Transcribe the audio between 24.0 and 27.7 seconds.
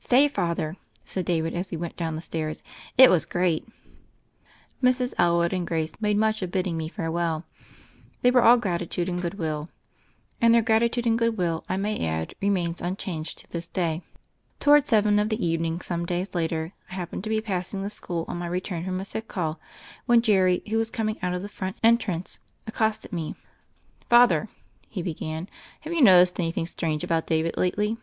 "Father," he began, "have you noticed any thing strange about David